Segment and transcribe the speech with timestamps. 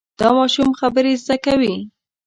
[0.19, 1.75] دا ماشوم خبرې زده کوي.